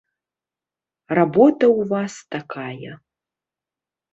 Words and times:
Работа 1.19 1.65
ў 1.67 1.81
вас 1.91 2.13
такая. 2.37 2.91